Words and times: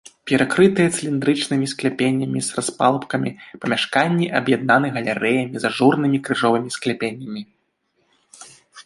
Перакрытыя 0.29 0.91
цыліндрычнымі 0.95 1.67
скляпеннямі 1.73 2.39
з 2.47 2.57
распалубкамі 2.59 3.33
памяшканні 3.65 4.25
аб'яднаны 4.39 4.87
галерэямі 4.97 5.55
з 5.65 5.71
ажурнымі 5.71 6.17
крыжовымі 6.29 6.69
скляпеннямі. 6.79 7.41